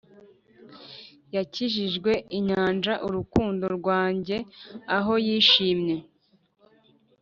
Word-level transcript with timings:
yakijijwe 1.35 2.11
inyanja 2.37 2.93
urukundo 3.07 3.65
rwanjye 3.77 4.37
aho 4.97 5.13
yishimye 5.25 5.95